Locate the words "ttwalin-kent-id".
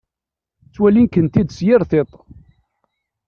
0.67-1.49